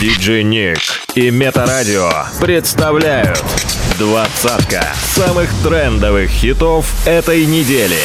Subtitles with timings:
[0.00, 0.78] Диджей Ник
[1.14, 3.44] и Метарадио представляют
[3.98, 7.98] двадцатка самых трендовых хитов этой недели.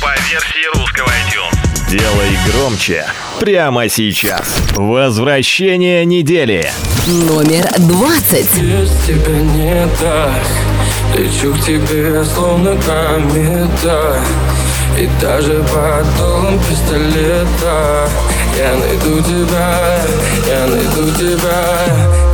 [0.00, 1.90] По версии русского iTunes.
[1.90, 3.04] Делай громче
[3.40, 4.56] прямо сейчас.
[4.74, 6.72] Возвращение недели.
[7.06, 8.58] Номер двадцать.
[8.58, 10.46] Без тебя не так
[11.14, 14.18] Лечу к тебе, словно комета
[14.98, 18.08] И даже под пистолета
[18.58, 20.00] Я найду тебя,
[20.48, 22.27] я найду тебя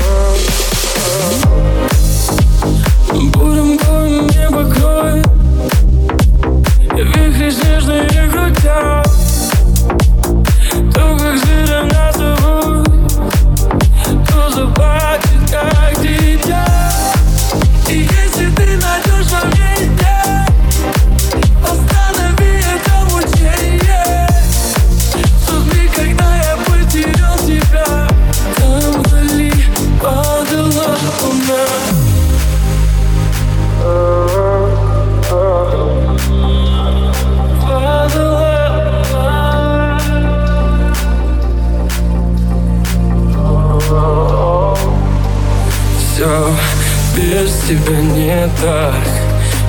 [47.66, 48.94] тебя не так.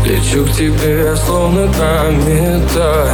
[0.05, 3.09] Лечу к тебе, словно комета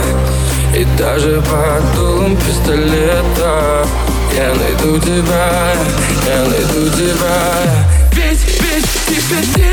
[0.76, 3.86] И даже под дулом пистолета.
[4.36, 5.74] Я найду тебя,
[6.28, 7.86] я найду тебя.
[8.14, 9.71] Ведь, ведь тебе никак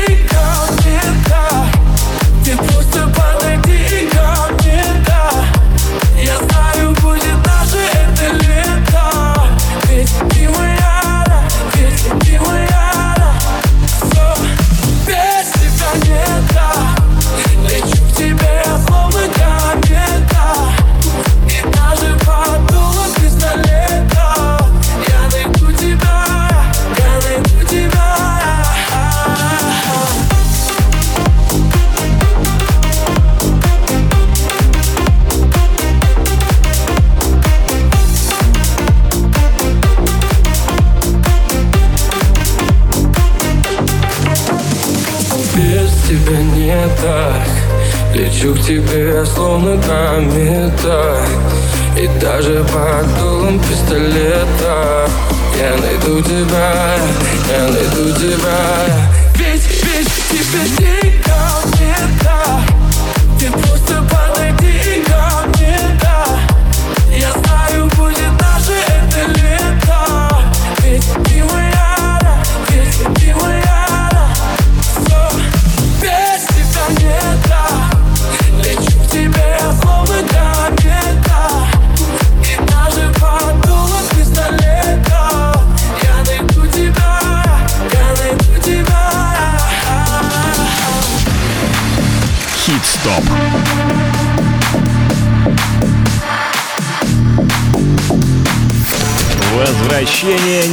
[48.39, 51.17] Лечу к тебе, словно комета
[51.97, 55.09] И даже под дулом пистолета.
[55.59, 56.78] Я найду тебя,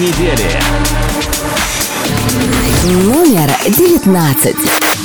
[0.07, 0.61] недели.
[2.85, 4.96] Номер девятнадцать.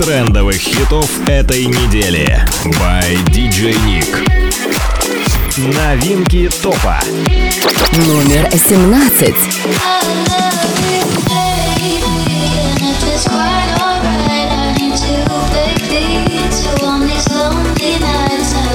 [0.00, 2.42] трендовых хитов этой недели.
[2.64, 4.26] By DJ Nick.
[5.58, 6.98] Новинки топа.
[8.06, 9.34] Номер 17.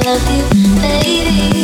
[0.06, 0.46] Love you,
[0.82, 1.55] baby.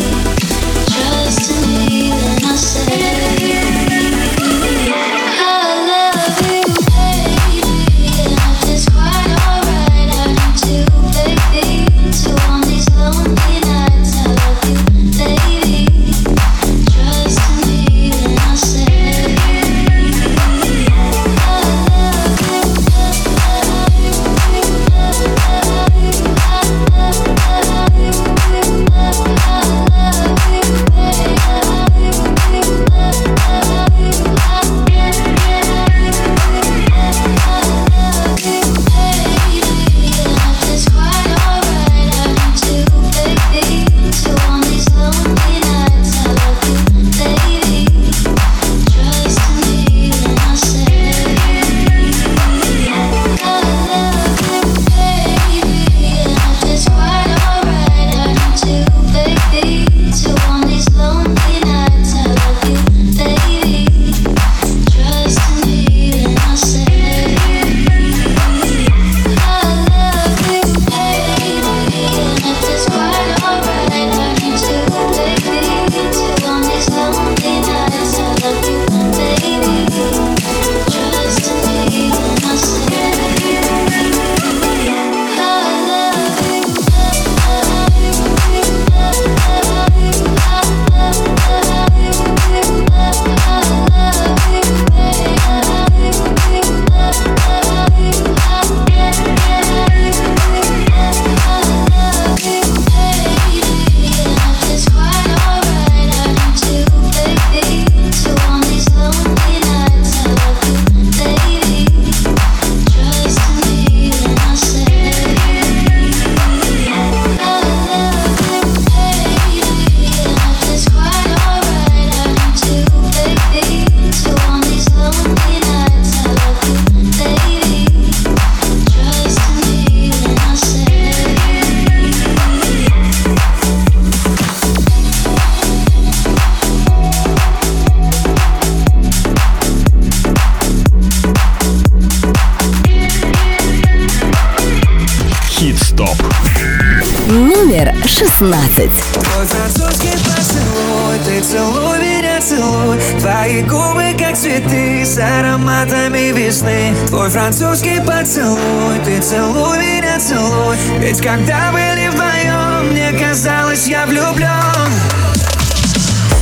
[148.22, 148.92] 16.
[149.14, 153.00] Твой французский поцелуй, ты целуй меня, целуй.
[153.20, 156.94] Твои губы, как цветы, с ароматами весны.
[157.08, 160.78] Твой французский поцелуй, ты целуй меня, целуй.
[161.00, 164.50] Ведь когда были вдвоем, мне казалось, я влюблен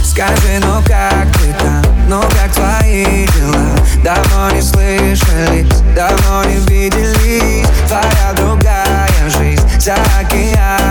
[0.04, 3.70] Скажи, ну как ты там, ну как твои дела?
[4.04, 7.66] Давно не слышались, давно не виделись.
[7.88, 10.89] Твоя другая жизнь за океанами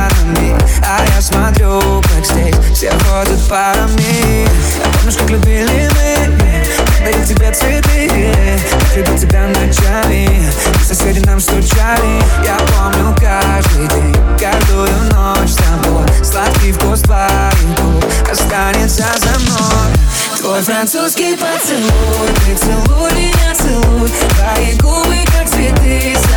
[0.98, 4.46] А я смотрю, как здесь все ходят парами.
[4.84, 8.32] А Помнишь, как любили мы, дарил тебе цветы
[8.80, 10.50] Как любил тебя ночами,
[10.80, 15.50] и соседи нам стучали Я помню каждый день, каждую ночь.
[15.50, 19.94] С тобой Сладкий вкус твоих останется за мной.
[20.38, 24.10] Твой французский поцелуй, ты целуй меня, целуй.
[24.36, 26.28] Твои губы, как цветы, с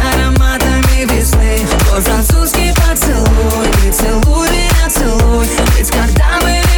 [1.07, 5.47] Твой французский поцелуй, ты целуй меня, целуй.
[5.75, 6.70] Ведь когда мы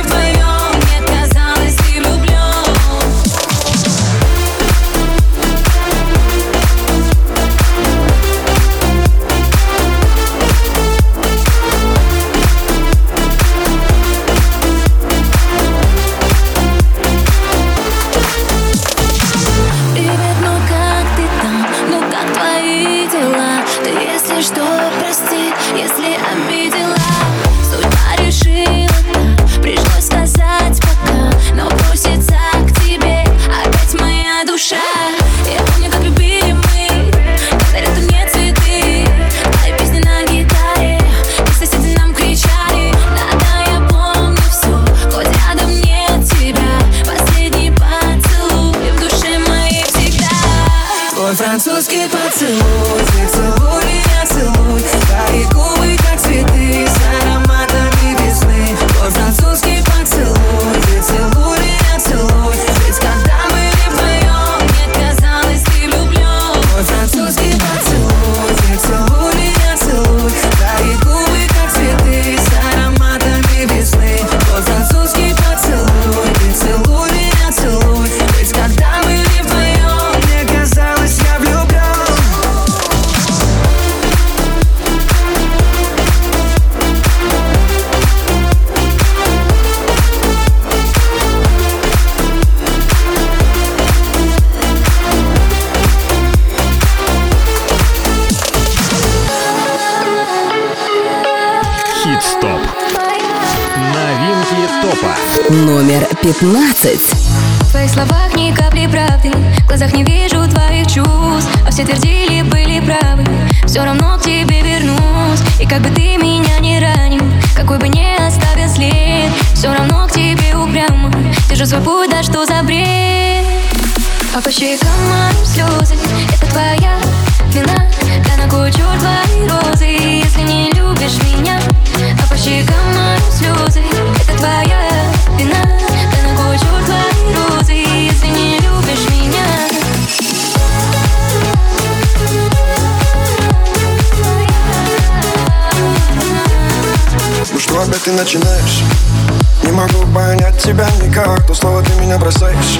[152.23, 152.79] бросаешь.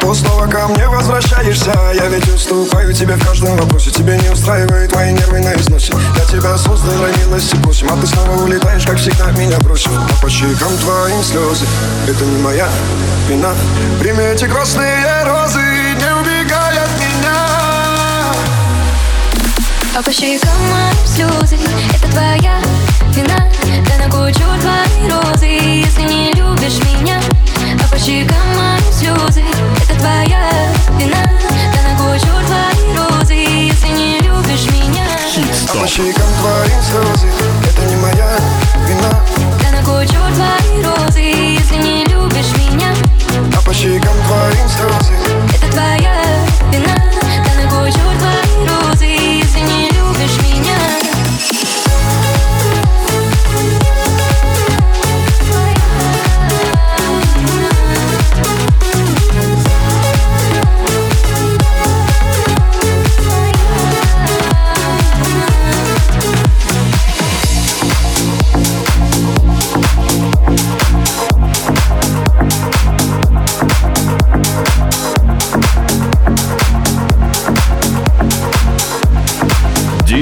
[0.00, 1.72] То снова ко мне возвращаешься.
[1.94, 3.90] Я ведь уступаю тебе в каждом вопросе.
[3.90, 8.06] Тебе не устраивает мои нервы на износе Я тебя создал, родилась и просим А ты
[8.06, 11.64] снова улетаешь, как всегда, меня бросил А по щекам твоим слезы.
[12.08, 12.68] Это не моя
[13.28, 13.54] вина.
[14.00, 17.36] Прими эти красные розы Не убегай от меня.
[19.96, 21.56] А по щекам моим слезы.
[21.94, 22.60] Это твоя
[23.14, 23.48] вина.
[23.88, 25.46] Да на кучу твои розы.
[25.46, 27.20] Если не любишь меня
[27.56, 28.36] а по щекам
[28.92, 29.42] слезы
[29.82, 30.50] Это твоя
[30.98, 31.22] вина.
[31.74, 35.06] Да нагучу а твои розы Если не любишь меня?
[35.70, 36.28] А по щекам
[36.82, 37.28] слезы
[37.68, 38.38] Это не моя
[38.88, 39.20] вина.
[39.62, 42.94] Да нагучу твои розы Если не любишь меня?
[43.56, 44.16] А по щекам
[44.68, 45.14] слезы
[45.54, 46.22] Это твоя
[46.72, 46.94] вина.
[47.44, 50.55] Да нагучу твои розы Если не любишь меня?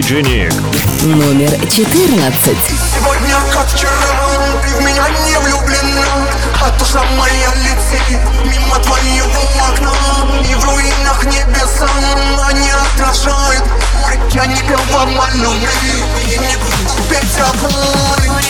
[0.05, 0.51] диджей
[1.03, 2.57] Номер 14.
[2.95, 3.91] Сегодня, как вчера,
[4.63, 6.05] ты в меня не влюблена,
[6.63, 9.95] а душа моя летит мимо твоего окна,
[10.43, 13.65] и в руинах небеса она не отражает
[14.33, 18.45] Я не пел вам о любви, и не буду тебя забыть.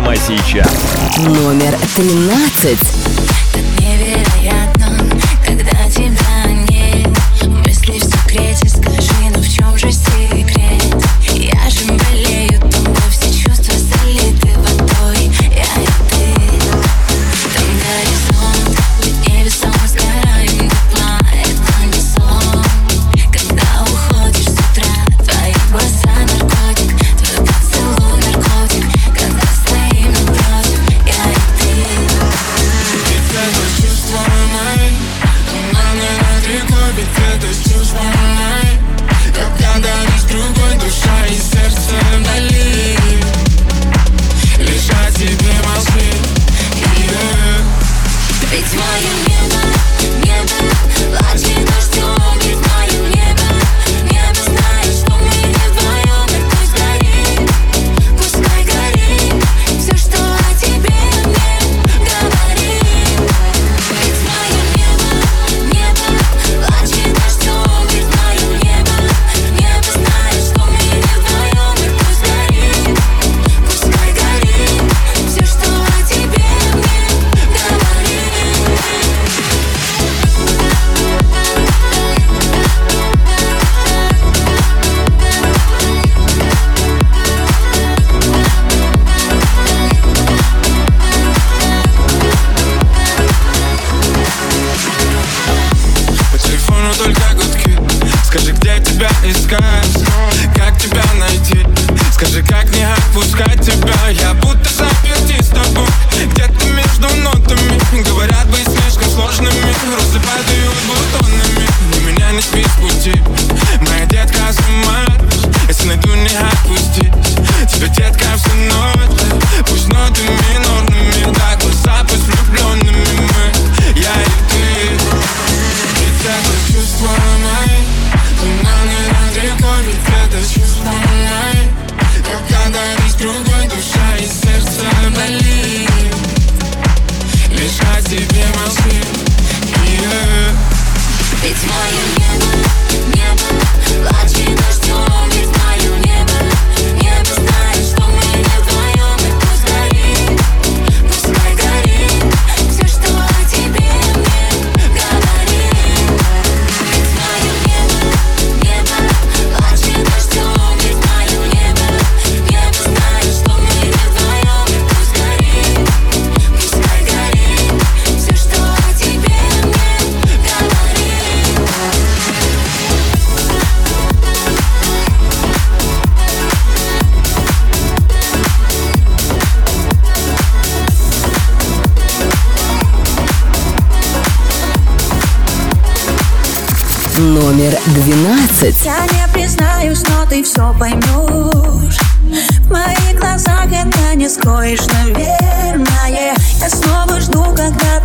[0.00, 0.68] прямо сейчас.
[1.18, 3.47] Номер 13.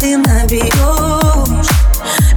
[0.03, 1.69] Ты наберешь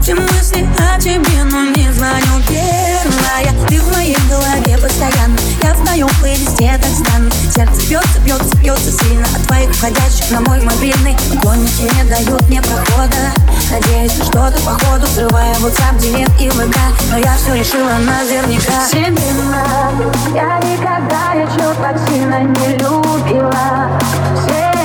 [0.01, 3.69] Все мысли о тебе, но не звоню первая.
[3.69, 5.37] Ты в моей голове постоянно.
[5.65, 7.29] Я в твоем плейлисте так странно.
[7.53, 11.17] Сердце бьется, бьется, бьется сильно От твоих входящих на мой мобильный.
[11.35, 13.35] Поклонники не дают мне прохода.
[13.73, 16.77] Надеюсь, на что-то походу Взрывая WhatsApp, директ и ВК
[17.11, 18.89] Но я все решила наверняка.
[18.89, 19.91] Семена
[20.33, 23.99] Я никогда еще так сильно не любила.
[24.39, 24.76] Все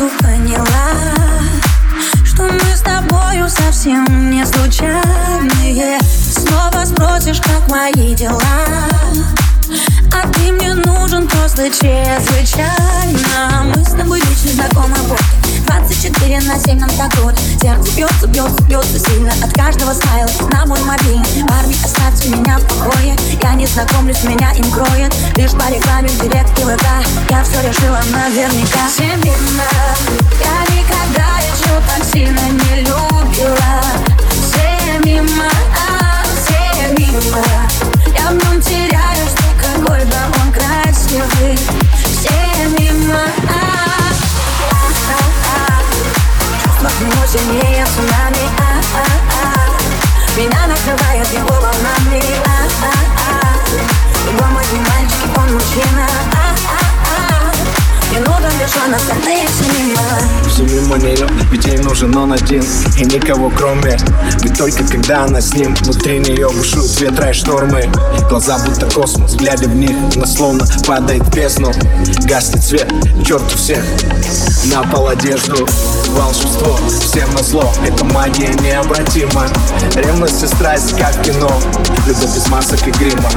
[0.00, 0.66] сразу поняла
[2.24, 5.98] Что мы с тобою совсем не случайные.
[6.00, 8.40] Снова спросишь, как мои дела
[10.12, 13.64] а ты мне нужен просто чрезвычайно.
[13.64, 15.39] Мы с тобой лично знакомы вот
[15.70, 17.38] 24 на 7 нам так вот.
[17.60, 20.28] Сердце бьется, бьется, бьется сильно От каждого смайла.
[20.52, 23.16] На мой мобильный Парни, оставьте меня в покое.
[23.40, 25.14] Я не знакомлюсь, меня им кроет.
[25.36, 26.86] Лишь по рекламе директ и ВК.
[27.30, 28.88] Я все решила наверняка.
[28.96, 29.70] Семена
[30.40, 33.80] Я никогда еще так сильно не любила.
[34.42, 37.44] Все мимо, а все мимо
[38.18, 41.89] Я в нем теряюсь, ну какой же он красивый
[59.00, 60.02] остальные все мимо
[60.48, 62.64] Все мимо нее, ведь ей нужен он один.
[62.98, 63.98] И никого кроме
[64.42, 65.74] Ведь только когда она с ним.
[65.76, 67.90] Внутри нее бушуют ветра и штормы
[68.28, 71.72] Глаза будто космос, глядя в них Она словно падает в бездну.
[72.24, 73.84] Гаснет свет, к черту всех
[74.64, 75.66] На пол одежду.
[76.08, 79.48] Волшебство, всем на зло Эта магия необратима.
[79.94, 81.50] Ревность и страсть, как кино.
[82.06, 83.30] Любовь без масок и грима.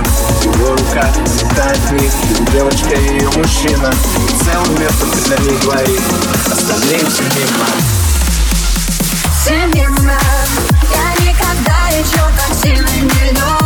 [0.43, 1.09] Его рука
[1.39, 2.11] летает в них
[2.51, 3.93] Девочка и ее мужчина.
[4.43, 6.01] Целый мир только для них двоих.
[6.51, 7.67] Остальные все мимо.
[9.41, 10.13] Все мимо.
[10.91, 13.62] Я никогда еще так сильно не любила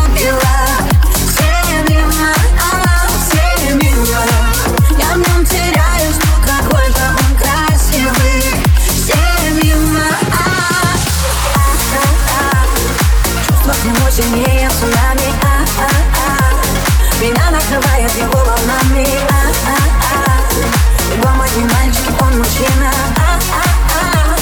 [14.17, 17.21] Сильнее цунами а-а-а.
[17.21, 21.15] Меня накрывает его волнами а-а-а.
[21.15, 24.35] Его мой не мальчик, он мужчина а-а-а.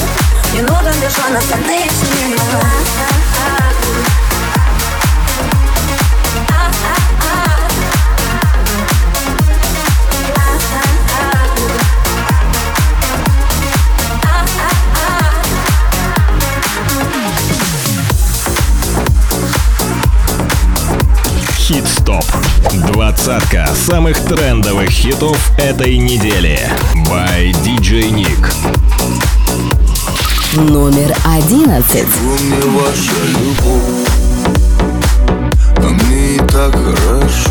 [0.54, 3.75] Не нужен лишь он, остальные все мимо Хит-стоп.
[22.76, 26.60] Двадцатка самых трендовых хитов этой недели.
[27.10, 28.54] By DJ Nick.
[30.70, 32.08] Номер одиннадцать.
[32.42, 34.08] мне ваша любовь
[35.78, 37.45] А мне и так хорошо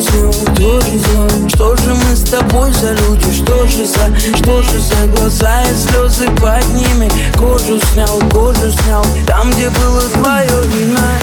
[0.00, 3.32] погубим Кто что же мы с тобой за люди?
[3.32, 7.10] Что же за, что же за глаза и слезы под ними?
[7.36, 11.18] Кожу снял, кожу снял, там где было твое вина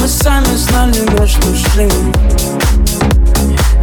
[0.00, 1.86] Мы сами знали, во что шли.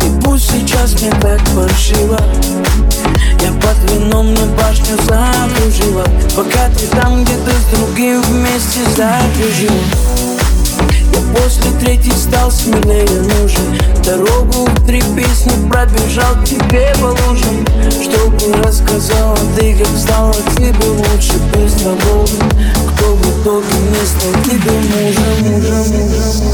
[0.01, 2.19] И пусть сейчас мне так паршиво.
[3.41, 6.05] Я под вином на башню закружила.
[6.35, 10.12] Пока ты там где-то с другим вместе закружила
[11.13, 13.83] Я после третьей стал смелее нужен.
[14.03, 21.39] Дорогу в три песни пробежал тебе по лужам Чтобы рассказала ты, как стало тебе лучше
[21.53, 22.27] без тобой
[22.93, 26.47] Кто в итоге не стал тебе мужем, мужем, мужем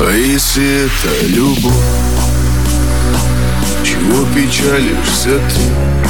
[0.00, 1.72] А если это любовь
[3.82, 6.03] Чего печалишься ты?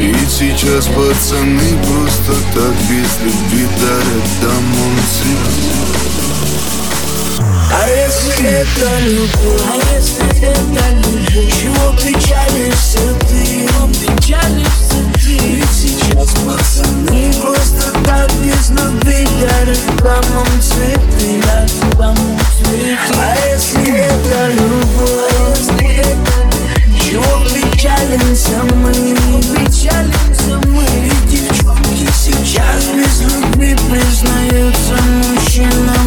[0.00, 6.20] Ведь сейчас пацаны просто так без любви дарят домой цветы.
[7.70, 11.52] А если это любовь, а если это любовь?
[11.52, 13.68] Чего печалишься ты,
[14.00, 15.36] печалишься ты?
[15.36, 22.98] Ведь сейчас пацаны просто так без любви Дарят домом цветы, дарят домом цветы.
[23.16, 26.39] А если это любовь, а если это
[27.10, 28.92] чего печалимся мы,
[29.56, 34.94] печалимся мы Ведь девчонки сейчас без любви признаются
[35.24, 35.99] мужчинам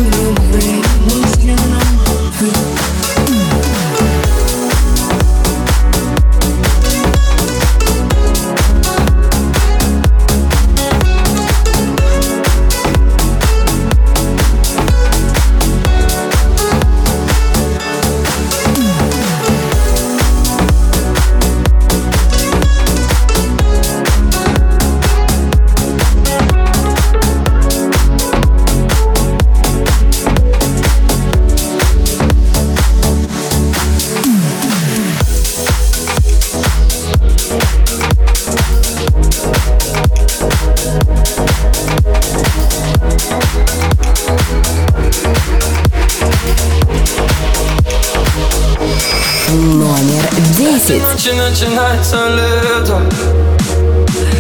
[51.54, 53.00] начинается лето.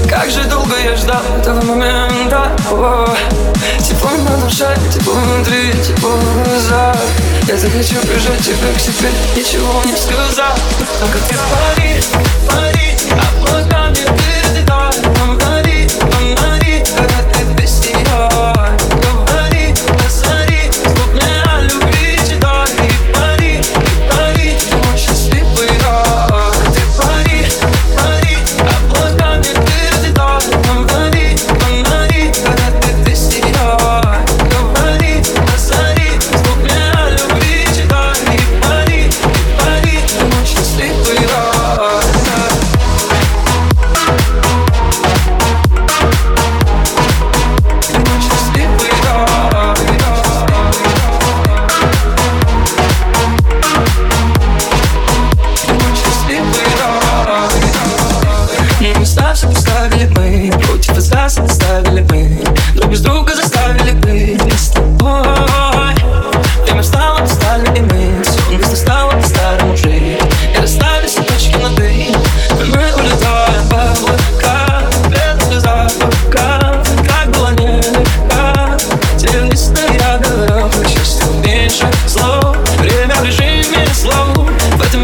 [0.09, 2.51] Как же долго я ждал этого момента.
[2.71, 3.07] О,
[3.79, 6.97] Тепло на душе, тепло внутри, тепло в глазах.
[7.47, 10.59] Я захочу прижать тебя к себе, ничего не сказав.
[10.99, 11.82] Только ты пари,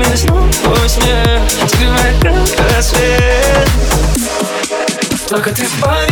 [0.10, 3.70] В твой смех Согревает как рассвет
[5.30, 6.09] только ты пари,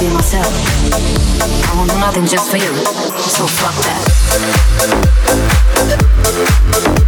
[0.00, 0.46] be myself.
[0.92, 2.72] I won't do nothing just for you.
[3.18, 4.02] So fuck that.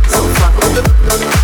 [0.08, 1.39] So fuck that.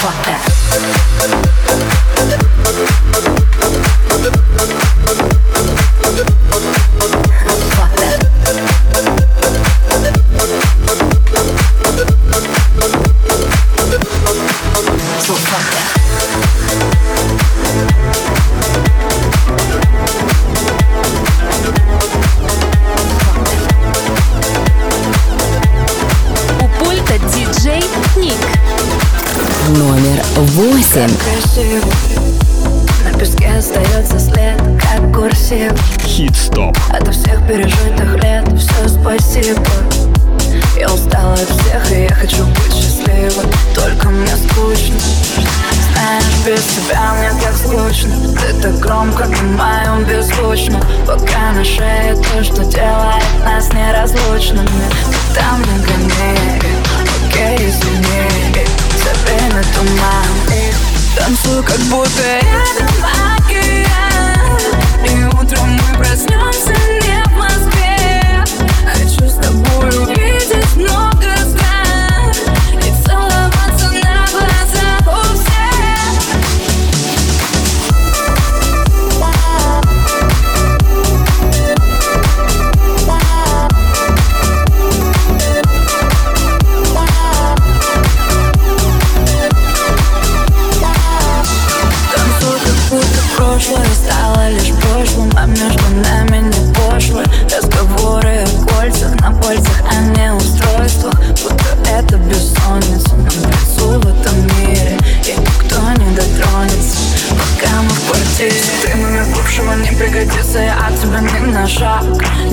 [0.00, 2.09] fuck that.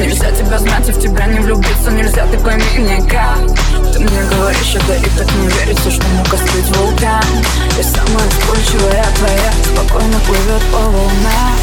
[0.08, 1.91] Нельзя тебя знать и в тебя не влюбиться.
[1.91, 3.39] Нельзя, ты пойми мне как
[3.91, 7.22] Ты мне говоришь это и так не верится Что мог остыть вулкан.
[7.78, 11.58] И самая вспыльчивая твоя Спокойно плывет по волнам.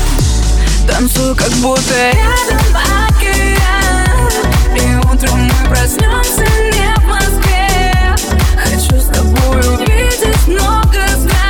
[0.86, 2.61] Танцую, как будто рядом
[3.09, 4.28] океан.
[4.76, 8.14] И утром мы проснемся не в Москве.
[8.62, 11.43] Хочу с тобой увидеть много стран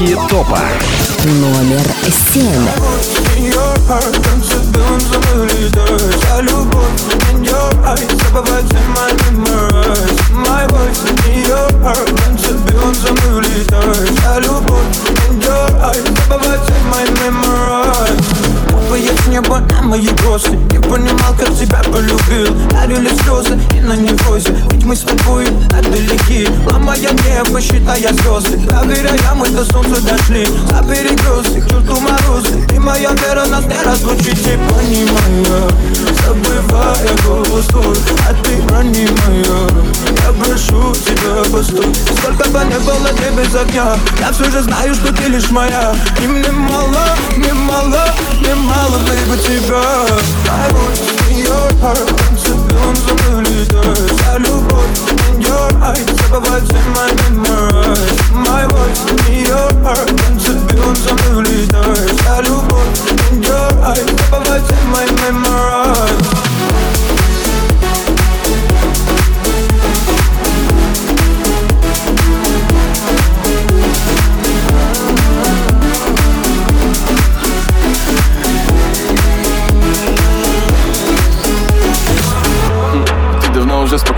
[0.00, 0.58] Новинки топа.
[1.24, 1.86] Номер
[2.32, 2.66] семь.
[14.40, 14.96] любовь
[15.28, 16.10] in your eyes
[16.90, 18.39] my memories
[18.90, 22.52] С неба на мои грозы Не понимал, как тебя полюбил.
[22.70, 24.52] Дарили слезы и на неврозе.
[24.72, 26.48] Ведь мы с тобой отдалеки.
[26.68, 28.58] Ломая небо, считая звезды.
[28.66, 30.44] Проверяя, мы до солнца дошли.
[30.70, 32.66] Забери грозы, к черту морозы.
[32.68, 35.70] Ты моя вера, нас не разлучить И понимая,
[36.26, 37.96] забывая голос твой
[38.28, 39.69] А ты брони моя Я
[40.50, 43.96] прошу тебя, постой Сколько бы не было ты без огня.
[44.18, 45.94] Я все же знаю, что ты лишь моя.
[46.20, 48.04] И мне мало, мне мало,
[48.40, 49.82] мне мало бы тебя.
[50.70, 58.66] Voice in your heart Танцуем, замылитая Вся любовь in your eyes Забывается my memories My
[58.66, 62.98] voice in your heart Танцуем, замылитая Вся любовь
[63.30, 66.49] in your eyes Забывается my memories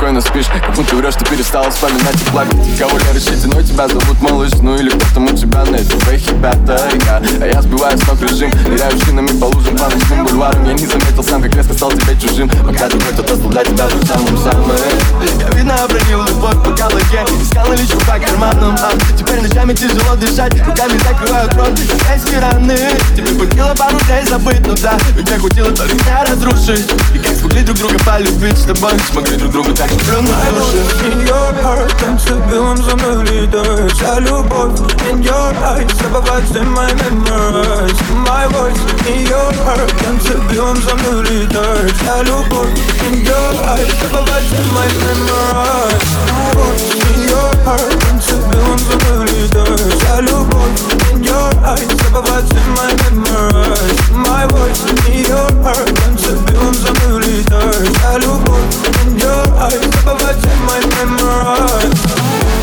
[0.02, 0.46] спокойно спишь.
[0.46, 3.04] Как будто врешь, ты перестала вспоминать и плакать Кого ли
[3.46, 7.22] но тебя зовут малыш Ну или кто там у тебя на этих твоих ребята я,
[7.40, 10.64] А я сбиваю с ног режим Ныряю шинами по лужам, по ночным бульварам.
[10.64, 12.48] Я не заметил сам, как резко стал тебе чужим.
[12.48, 14.70] Пока другой кто-то стал для тебя тот самым самым
[15.38, 17.24] Я видно обронил любовь по голове.
[17.40, 20.54] Искал наличку по карманам а Теперь ночами тяжело дышать.
[20.66, 22.78] Руками закрывают рот с стороны
[23.14, 26.90] Тебе хватило пару дней забыть, ну да Ведь я хватило только меня разрушить.
[27.14, 28.92] И как смогли друг друга полюбить с тобой?
[29.10, 30.33] Смогли друг друга так стрёмно
[30.69, 34.79] слушать In your heart, танцуем, замылитая Вся любовь
[35.09, 42.77] in your eyes Забывается my memories My voice in your heart Танцуем, замылитая Вся любовь
[43.09, 50.80] in your eyes Забывается my memories My voice in your heart Танцуем, замылитая Вся любовь
[51.12, 54.10] in your eyes Забывается my memories.
[54.12, 62.61] My voice in your heart Танцуем, замылитая Вся любовь in your eyes Забывается my memories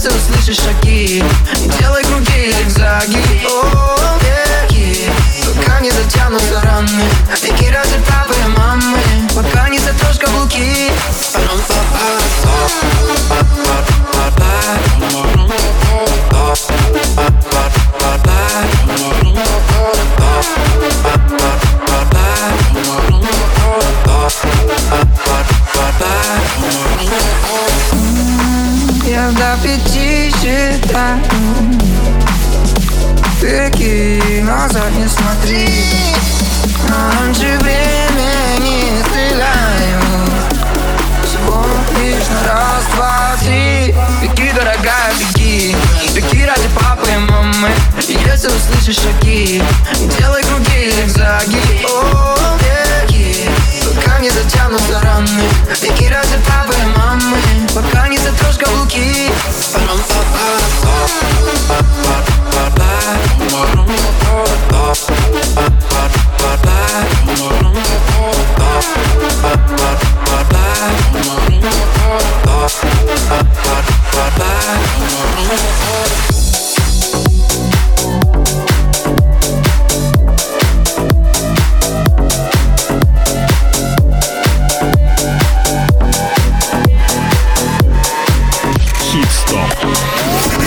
[0.00, 1.22] сердце услышишь шаги
[1.78, 3.18] Делай круги, зигзаги
[4.22, 5.10] веки
[5.54, 7.04] Пока не затянутся раны.
[7.42, 8.98] Веки разы папы мамы?
[9.34, 10.90] Пока не затрешь каблуки.
[13.28, 13.89] Пам-пам-пам
[49.30, 49.99] give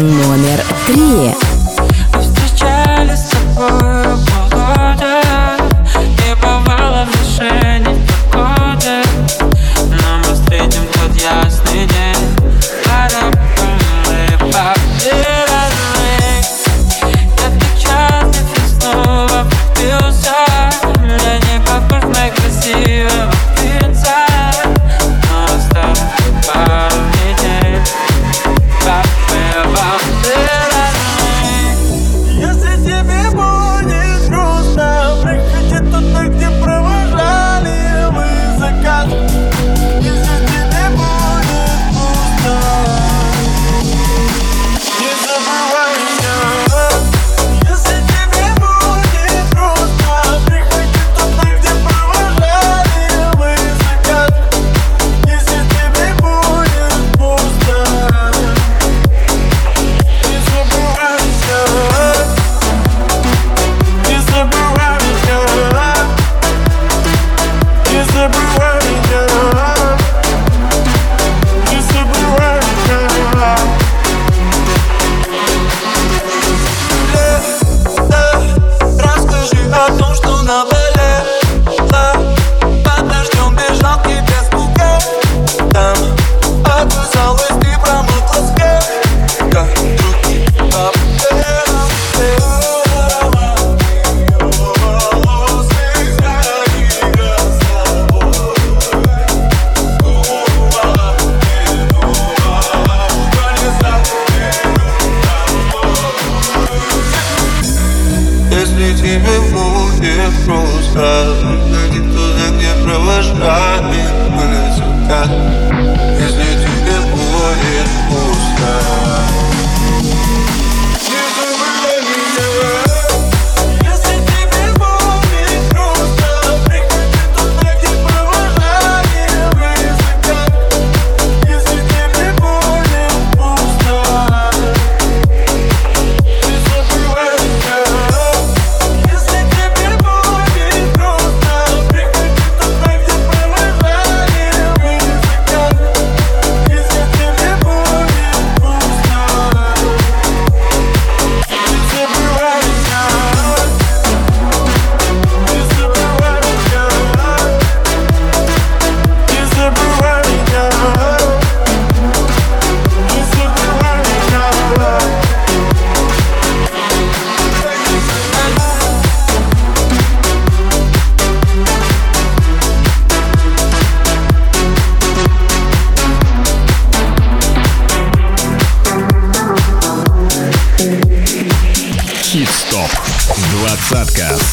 [0.04, 1.43] номер три.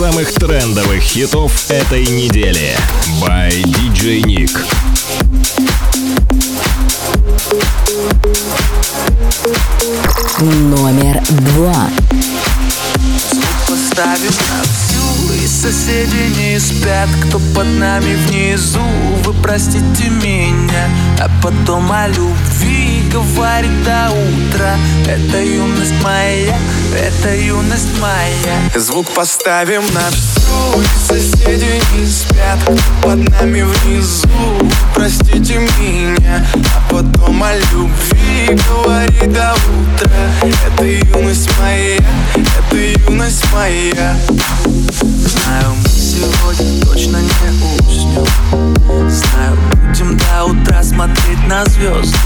[0.00, 2.74] Самых трендовых хитов этой недели.
[3.20, 4.58] By DJ Nick.
[10.40, 11.90] Номер два.
[13.68, 18.80] Поставим на всю И соседи не спят Кто под нами внизу
[19.24, 20.88] Вы простите меня
[21.20, 24.76] А потом о любви Говорит до утра
[25.06, 26.56] Это юность моя
[26.96, 28.70] Это юность моя.
[28.74, 30.82] Звук поставим на всю.
[31.06, 32.58] Соседи не спят
[33.02, 34.28] под нами внизу.
[34.94, 40.10] Простите меня А потом о любви Говорит до утра.
[40.42, 44.16] Это юность моя Это юность моя.
[44.66, 48.26] Знаю, мы сегодня точно не уснем.
[49.08, 52.18] Знаю, будем до утра смотреть на звезды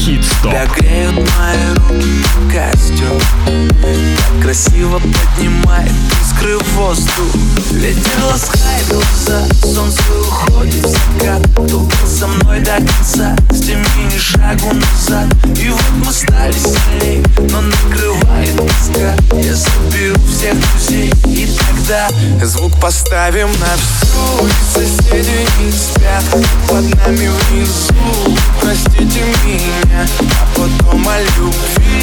[0.00, 0.50] Хит-стоп.
[0.50, 5.92] Тебя греют мои руки костер Так красиво поднимает
[6.22, 7.34] искры в воздух.
[7.72, 11.42] Ветер ласкает глаза, солнце уходит в закат.
[11.52, 15.26] Кто был со мной до конца, с теми ни шагу назад.
[15.58, 19.14] И вот мы стали сильней, но накрывает тоска.
[19.36, 22.08] Я соберу всех друзей и тогда
[22.42, 24.46] Звук поставим на всю.
[24.46, 26.24] И соседи не спят
[26.68, 28.36] под нами внизу.
[28.60, 29.99] Простите меня,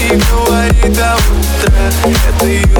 [0.09, 1.73] любви Говори до утра
[2.05, 2.76] Это юность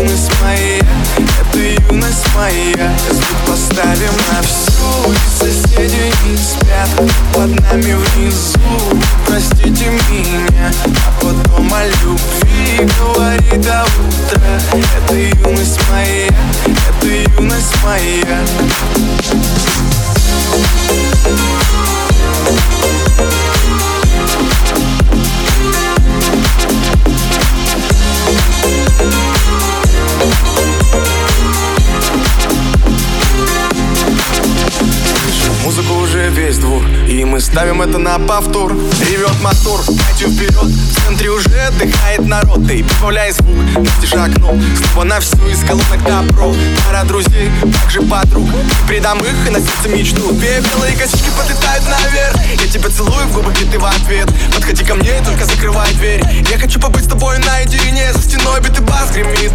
[38.18, 38.74] на повтор.
[39.02, 40.54] Ревет мотор, пойдем вперед.
[40.54, 42.66] В центре уже отдыхает народ.
[42.68, 44.56] Ты прибавляй звук, настежь окно.
[44.76, 46.54] Снова на всю из колонок добро.
[46.86, 47.52] Пара друзей,
[47.82, 48.48] также подруг.
[48.88, 50.32] Придам их и на сердце мечту.
[50.34, 52.36] Две белые косички подлетают наверх.
[52.62, 54.30] Я тебя целую в губы, и ты в ответ.
[54.56, 56.24] Подходи ко мне, только закрывай дверь.
[56.50, 58.14] Я хочу побыть с тобой наедине.
[58.14, 59.52] За стеной битый бас гремит.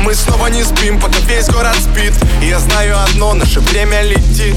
[0.00, 2.12] Мы снова не спим, пока весь город спит.
[2.42, 4.56] И я знаю одно, наше время летит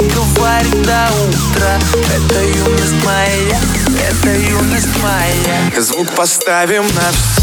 [0.00, 1.78] говорит до утра.
[2.14, 3.60] Это юность моя,
[4.08, 5.80] это юность моя.
[5.80, 7.36] Звук поставим на всю.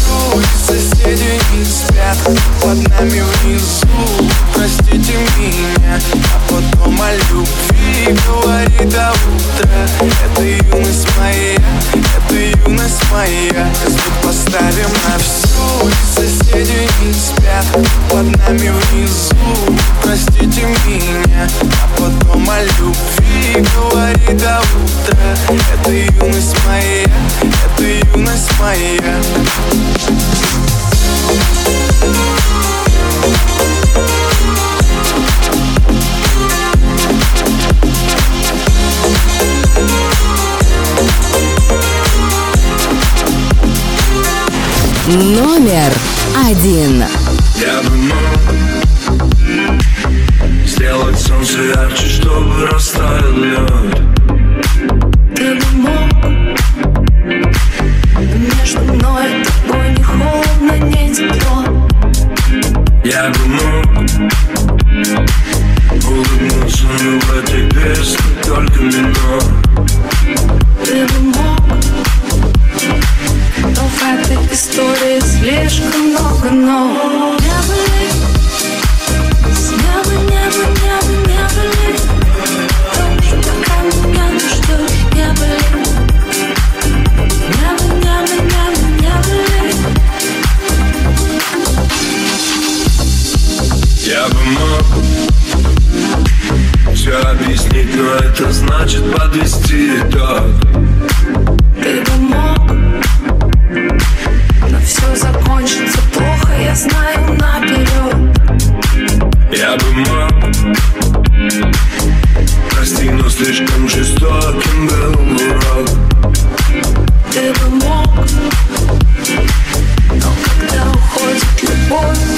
[0.66, 2.16] Соседи не спят
[2.60, 3.86] Под нами внизу,
[4.54, 9.86] простите меня А потом о любви говорит до утра
[45.64, 45.94] Номер
[46.46, 47.23] один.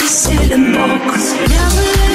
[0.06, 1.16] Бессилен Бог
[1.48, 2.05] Не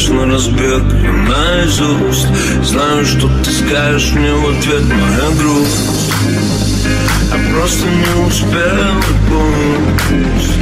[0.00, 2.28] идешь на разбег и наизусть
[2.64, 6.12] Знаю, что ты скажешь мне в ответ моя грусть.
[7.32, 10.60] А просто не успел и пусть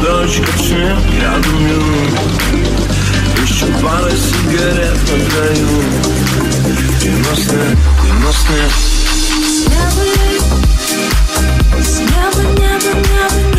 [0.00, 2.20] Дочка в снег рядом льют
[3.42, 5.82] Еще пара сигарет подаю
[7.02, 8.72] И на снег, и на снег
[9.66, 10.04] Never,
[12.14, 13.53] never, never, never